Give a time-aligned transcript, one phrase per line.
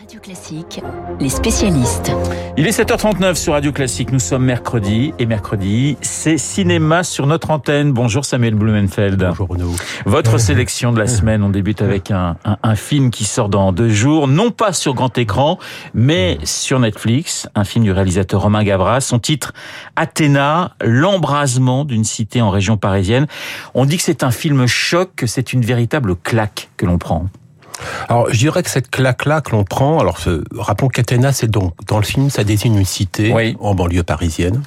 [0.00, 0.80] Radio Classique,
[1.20, 2.10] les spécialistes.
[2.56, 4.12] Il est 7h39 sur Radio Classique.
[4.12, 7.92] Nous sommes mercredi et mercredi, c'est cinéma sur notre antenne.
[7.92, 9.22] Bonjour Samuel Blumenfeld.
[9.22, 9.70] Bonjour Bruno.
[10.06, 13.72] Votre sélection de la semaine, on débute avec un, un, un, film qui sort dans
[13.72, 15.58] deux jours, non pas sur grand écran,
[15.92, 17.46] mais sur Netflix.
[17.54, 19.02] Un film du réalisateur Romain Gavras.
[19.02, 19.52] Son titre
[19.96, 23.26] Athéna, l'embrasement d'une cité en région parisienne.
[23.74, 27.26] On dit que c'est un film choc, que c'est une véritable claque que l'on prend.
[28.08, 30.18] Alors, je dirais que cette claque-là que l'on prend, alors
[30.56, 33.56] rappelons qu'Athéna, c'est donc dans le film, ça désigne une cité oui.
[33.60, 34.62] en banlieue parisienne.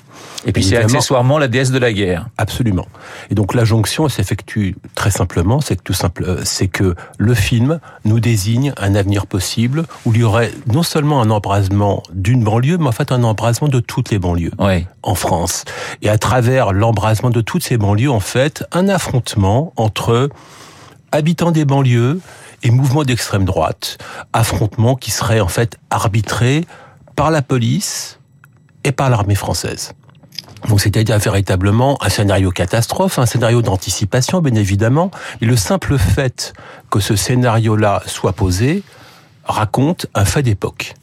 [0.45, 2.27] Et puis c'est accessoirement la déesse de la guerre.
[2.37, 2.85] Absolument.
[3.29, 7.79] Et donc la jonction s'effectue très simplement, c'est que tout simple, c'est que le film
[8.05, 12.77] nous désigne un avenir possible où il y aurait non seulement un embrasement d'une banlieue,
[12.77, 14.85] mais en fait un embrasement de toutes les banlieues oui.
[15.01, 15.65] en France.
[16.01, 20.29] Et à travers l'embrasement de toutes ces banlieues, en fait, un affrontement entre
[21.11, 22.19] habitants des banlieues
[22.63, 23.97] et mouvements d'extrême droite,
[24.31, 26.65] affrontements qui seraient en fait arbitrés
[27.15, 28.19] par la police
[28.83, 29.93] et par l'armée française.
[30.69, 35.11] Donc c'est-à-dire véritablement un scénario catastrophe, un scénario d'anticipation bien évidemment,
[35.41, 36.53] mais le simple fait
[36.89, 38.83] que ce scénario-là soit posé
[39.43, 40.95] raconte un fait d'époque.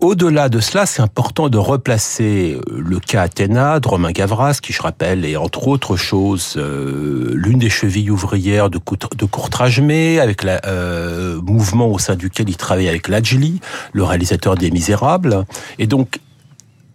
[0.00, 4.80] Au-delà de cela, c'est important de replacer le cas Athéna de Romain Gavras, qui, je
[4.80, 11.42] rappelle, est entre autres choses euh, l'une des chevilles ouvrières de, de avec le euh,
[11.42, 13.60] mouvement au sein duquel il travaille avec Lajli,
[13.92, 15.44] le réalisateur des Misérables.
[15.78, 16.18] Et donc,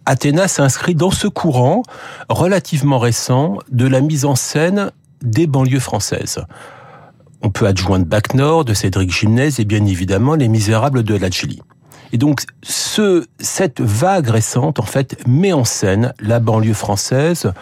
[0.04, 1.84] Athéna s'inscrit dans ce courant
[2.28, 4.90] relativement récent de la mise en scène
[5.22, 6.44] des banlieues françaises.
[7.40, 11.60] On peut adjoindre Bac Nord de Cédric Gimnez et bien évidemment Les Misérables de Lajli.
[12.12, 17.52] Et donc, ce, cette vague récente, en fait, met en scène la banlieue française,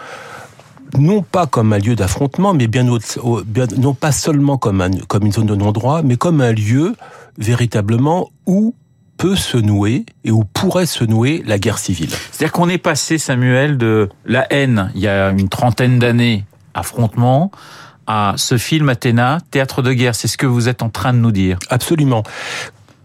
[0.97, 4.91] non pas comme un lieu d'affrontement, mais bien, autre, bien, non pas seulement comme, un,
[5.07, 6.95] comme une zone de non-droit, mais comme un lieu
[7.37, 8.75] véritablement où
[9.17, 12.11] peut se nouer et où pourrait se nouer la guerre civile.
[12.31, 17.51] C'est-à-dire qu'on est passé, Samuel, de la haine, il y a une trentaine d'années, affrontement,
[18.07, 20.15] à ce film Athéna, théâtre de guerre.
[20.15, 21.57] C'est ce que vous êtes en train de nous dire.
[21.69, 22.23] Absolument.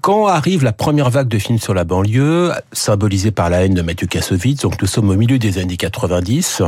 [0.00, 3.82] Quand arrive la première vague de films sur la banlieue, symbolisée par la haine de
[3.82, 6.62] Mathieu Kassovitz, donc nous sommes au milieu des années 90,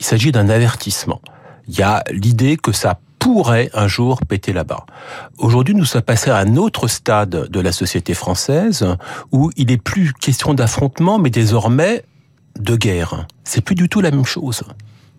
[0.00, 1.20] il s'agit d'un avertissement.
[1.68, 4.86] Il y a l'idée que ça pourrait un jour péter là-bas.
[5.36, 8.86] Aujourd'hui, nous sommes passés à un autre stade de la société française
[9.32, 12.04] où il n'est plus question d'affrontement, mais désormais
[12.58, 13.26] de guerre.
[13.44, 14.62] C'est plus du tout la même chose.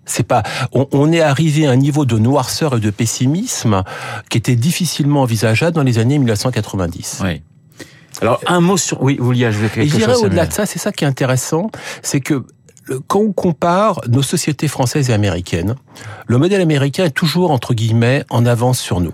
[0.05, 0.43] C'est pas.
[0.73, 3.83] On, on, est arrivé à un niveau de noirceur et de pessimisme
[4.29, 7.21] qui était difficilement envisageable dans les années 1990.
[7.23, 7.41] Oui.
[8.21, 9.01] Alors un mot sur.
[9.01, 10.23] Oui, vous vouliez ajouter quelque et je dirais chose.
[10.23, 11.71] au-delà de ça, c'est ça qui est intéressant,
[12.01, 12.45] c'est que
[13.07, 15.75] quand on compare nos sociétés françaises et américaines,
[16.27, 19.13] le modèle américain est toujours, entre guillemets, en avance sur nous.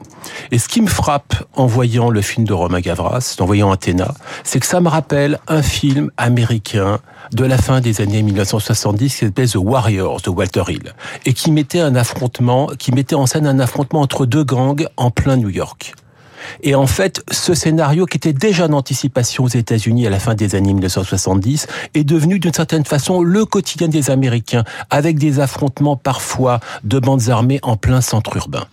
[0.51, 4.13] Et ce qui me frappe en voyant le film de Romain Gavras, en voyant Athéna,
[4.43, 6.99] c'est que ça me rappelle un film américain
[7.31, 10.93] de la fin des années 1970 qui s'appelait The Warriors de Walter Hill
[11.25, 15.11] et qui mettait un affrontement, qui mettait en scène un affrontement entre deux gangs en
[15.11, 15.93] plein New York.
[16.61, 20.35] Et en fait, ce scénario qui était déjà en anticipation aux États-Unis à la fin
[20.35, 25.95] des années 1970 est devenu d'une certaine façon le quotidien des Américains, avec des affrontements
[25.95, 28.65] parfois de bandes armées en plein centre urbain.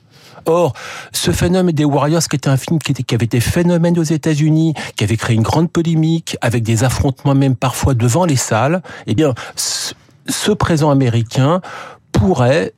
[0.46, 0.74] Or,
[1.12, 4.74] ce phénomène des Warriors, qui était un film qui, qui avait été phénomène aux États-Unis,
[4.96, 9.14] qui avait créé une grande polémique, avec des affrontements même parfois devant les salles, eh
[9.14, 11.60] bien, ce présent américain
[12.12, 12.72] pourrait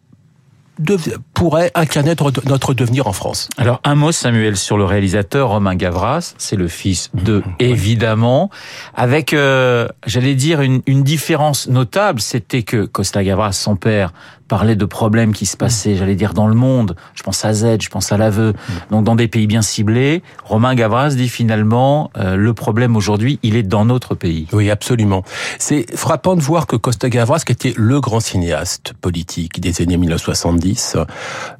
[0.78, 0.96] de,
[1.34, 2.14] pourrait incarner
[2.46, 3.48] notre devenir en France.
[3.56, 8.50] Alors un mot Samuel sur le réalisateur Romain Gavras, c'est le fils de évidemment,
[8.94, 14.12] avec euh, j'allais dire une, une différence notable, c'était que Costa Gavras, son père,
[14.48, 16.96] parlait de problèmes qui se passaient, j'allais dire, dans le monde.
[17.14, 18.54] Je pense à Z, je pense à l'aveu.
[18.90, 23.56] Donc, dans des pays bien ciblés, Romain Gavras dit finalement, euh, le problème aujourd'hui, il
[23.56, 24.46] est dans notre pays.
[24.52, 25.22] Oui, absolument.
[25.58, 29.96] C'est frappant de voir que Costa Gavras, qui était le grand cinéaste politique des années
[29.96, 30.96] 1970,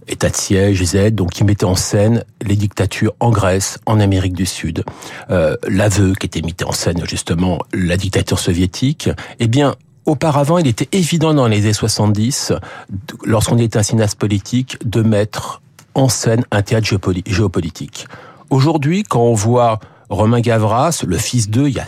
[0.09, 4.35] état de siège, Z, donc qui mettait en scène les dictatures en Grèce, en Amérique
[4.35, 4.85] du Sud,
[5.31, 9.75] euh, l'aveu qui était mis en scène justement la dictature soviétique, eh bien,
[10.09, 12.55] Auparavant, il était évident dans les années 70,
[13.27, 15.61] lorsqu'on était un cinéaste politique, de mettre
[15.93, 16.89] en scène un théâtre
[17.27, 18.09] géopolitique.
[18.49, 21.85] Aujourd'hui, quand on voit Romain Gavras, le fils d'eux, il y a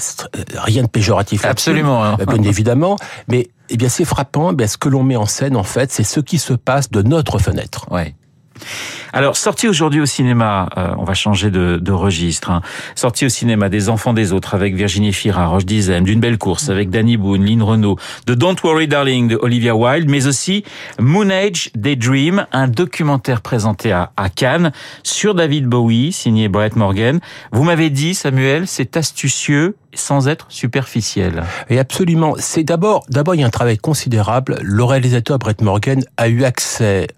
[0.62, 1.46] rien de péjoratif.
[1.46, 2.04] Absolument.
[2.04, 2.18] Hein.
[2.28, 2.96] Bien évidemment.
[3.28, 4.52] Mais, eh bien, c'est frappant.
[4.52, 6.90] Eh bien, ce que l'on met en scène, en fait, c'est ce qui se passe
[6.90, 7.86] de notre fenêtre.
[7.90, 8.14] Ouais.
[9.12, 12.50] Alors, sorti aujourd'hui au cinéma, euh, on va changer de, de registre.
[12.50, 12.62] Hein.
[12.94, 16.68] Sorti au cinéma des Enfants des Autres avec Virginie Fira, Roche Dizem, d'une belle course
[16.68, 20.64] avec Danny Boone, Lynn Renault, de Don't Worry Darling de Olivia Wilde, mais aussi
[20.98, 24.72] Moon Age Daydream, un documentaire présenté à, à Cannes
[25.02, 27.20] sur David Bowie, signé Brett Morgan.
[27.52, 31.42] Vous m'avez dit, Samuel, c'est astucieux sans être superficiel.
[31.68, 32.34] Et absolument.
[32.38, 34.58] C'est d'abord, d'abord, il y a un travail considérable.
[34.62, 37.08] Le réalisateur Brett Morgan a eu accès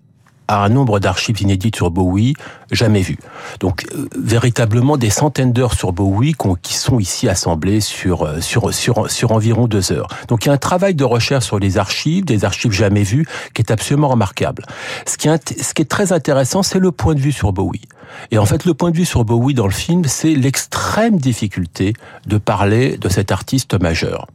[0.49, 2.35] à un nombre d'archives inédites sur Bowie
[2.71, 3.19] jamais vu.
[3.61, 9.33] Donc euh, véritablement des centaines d'heures sur Bowie qui sont ici assemblées sur, euh, sur,
[9.33, 10.09] environ deux heures.
[10.29, 13.27] Donc il y a un travail de recherche sur les archives, des archives jamais vues,
[13.55, 14.65] qui est absolument remarquable.
[15.07, 17.83] Ce qui est très intéressant, c'est le point de vue sur Bowie.
[18.31, 21.95] Et en fait, le point de vue sur Bowie dans le film, c'est l'extrême difficulté
[22.27, 24.27] de parler de cet artiste majeur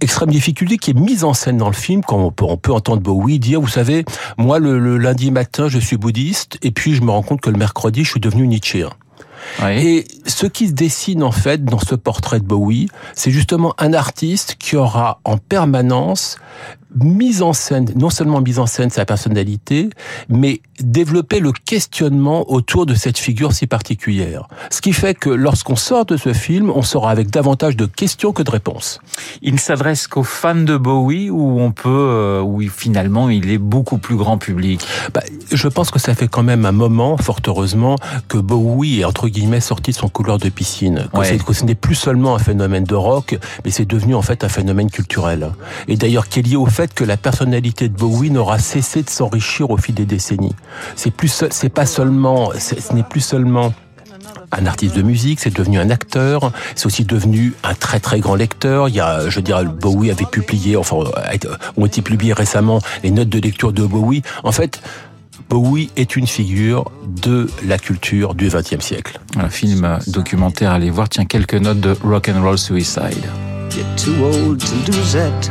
[0.00, 2.72] extrême difficulté qui est mise en scène dans le film quand on peut, on peut
[2.72, 4.04] entendre Bowie dire vous savez
[4.36, 7.50] moi le, le, lundi matin je suis bouddhiste et puis je me rends compte que
[7.50, 8.90] le mercredi je suis devenu nietzschéen
[9.62, 9.86] oui.
[9.86, 13.92] Et ce qui se dessine en fait dans ce portrait de Bowie, c'est justement un
[13.92, 16.38] artiste qui aura en permanence
[16.94, 19.90] mise en scène, non seulement mise en scène sa personnalité,
[20.28, 24.48] mais développer le questionnement autour de cette figure si particulière.
[24.70, 28.32] Ce qui fait que lorsqu'on sort de ce film, on sera avec davantage de questions
[28.32, 29.00] que de réponses.
[29.42, 33.58] Il ne s'adresse qu'aux fans de Bowie ou on peut, euh, ou finalement il est
[33.58, 34.80] beaucoup plus grand public?
[35.12, 37.96] Bah, Je pense que ça fait quand même un moment, fort heureusement,
[38.28, 41.08] que Bowie est entre guillemets sorti de son couloir de piscine.
[41.12, 41.38] Que, ouais.
[41.38, 44.48] que ce n'est plus seulement un phénomène de rock, mais c'est devenu en fait un
[44.48, 45.50] phénomène culturel.
[45.88, 49.10] Et d'ailleurs qui est lié au fait que la personnalité de Bowie n'aura cessé de
[49.10, 50.54] s'enrichir au fil des décennies.
[50.94, 53.74] C'est plus, c'est pas seulement, ce n'est plus seulement
[54.52, 58.36] un artiste de musique, c'est devenu un acteur, c'est aussi devenu un très très grand
[58.36, 58.88] lecteur.
[58.88, 60.98] Il y a, je dirais, Bowie avait publié, enfin,
[61.76, 64.22] ont été publiées récemment les notes de lecture de Bowie.
[64.44, 64.80] En fait,
[65.50, 69.18] Bowie est une figure de la culture du XXe siècle.
[69.36, 73.26] Un film documentaire, allez voir, tiens, quelques notes de Rock and Roll Suicide.
[73.68, 75.50] Get too old to lose it.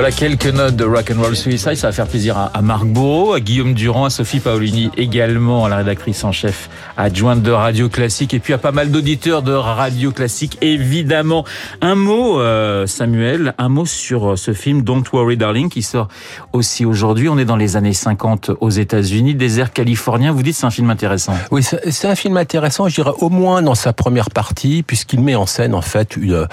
[0.00, 1.74] Voilà quelques notes de Rock and Roll Suicide.
[1.74, 5.68] Ça va faire plaisir à, Marc Bourreau, à Guillaume Durand, à Sophie Paolini également, à
[5.68, 9.52] la rédactrice en chef adjointe de Radio Classique et puis à pas mal d'auditeurs de
[9.52, 11.44] Radio Classique évidemment.
[11.82, 16.08] Un mot, euh, Samuel, un mot sur ce film Don't Worry Darling qui sort
[16.54, 17.28] aussi aujourd'hui.
[17.28, 20.32] On est dans les années 50 aux États-Unis, désert californien.
[20.32, 21.34] Vous dites c'est un film intéressant.
[21.50, 22.88] Oui, c'est un film intéressant.
[22.88, 26.48] Je dirais au moins dans sa première partie, puisqu'il met en scène en fait une,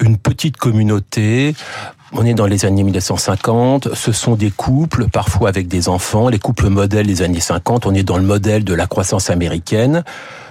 [0.00, 1.54] une petite communauté
[2.12, 6.38] on est dans les années 1950, ce sont des couples, parfois avec des enfants, les
[6.38, 10.04] couples modèles des années 50, on est dans le modèle de la croissance américaine,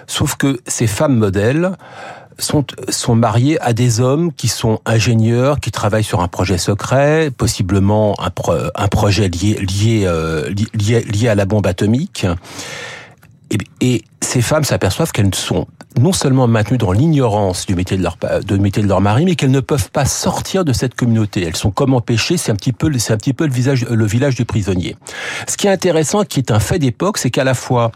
[0.08, 1.72] sauf que ces femmes modèles
[2.38, 7.32] sont, sont mariées à des hommes qui sont ingénieurs, qui travaillent sur un projet secret,
[7.36, 12.26] possiblement un, pro, un projet lié, lié, euh, lié, lié à la bombe atomique.
[13.52, 15.66] Et, et ces femmes s'aperçoivent qu'elles sont
[16.00, 18.16] non seulement maintenues dans l'ignorance du métier de leur
[18.46, 21.44] de métier de leur mari, mais qu'elles ne peuvent pas sortir de cette communauté.
[21.44, 22.38] Elles sont comme empêchées.
[22.38, 24.96] C'est un petit peu, c'est un petit peu le visage, le village du prisonnier.
[25.48, 27.92] Ce qui est intéressant, qui est un fait d'époque, c'est qu'à la fois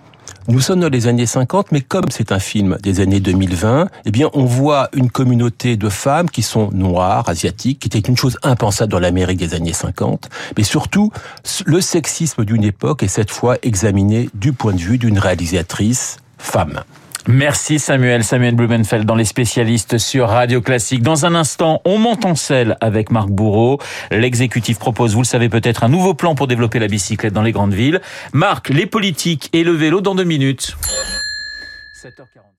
[0.48, 4.12] nous sommes dans les années 50, mais comme c'est un film des années 2020, eh
[4.12, 8.38] bien, on voit une communauté de femmes qui sont noires, asiatiques, qui était une chose
[8.44, 11.12] impensable dans l'Amérique des années 50, mais surtout,
[11.66, 16.84] le sexisme d'une époque est cette fois examiné du point de vue d'une réalisatrice femme.
[17.28, 21.02] Merci Samuel, Samuel Blumenfeld dans les spécialistes sur Radio Classique.
[21.02, 23.80] Dans un instant, on monte en selle avec Marc Bourreau.
[24.12, 27.54] L'exécutif propose, vous le savez peut-être, un nouveau plan pour développer la bicyclette dans les
[27.54, 28.02] grandes villes.
[28.34, 30.76] Marc, les politiques et le vélo dans deux minutes.
[32.04, 32.53] 7h40.